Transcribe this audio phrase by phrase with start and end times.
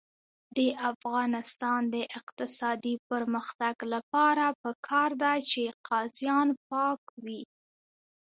[0.57, 0.59] د
[0.91, 7.41] افغانستان د اقتصادي پرمختګ لپاره پکار ده چې قاضیان پاک وي.